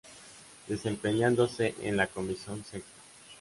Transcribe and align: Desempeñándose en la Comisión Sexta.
Desempeñándose 0.67 1.75
en 1.83 1.95
la 1.95 2.07
Comisión 2.07 2.65
Sexta. 2.65 2.89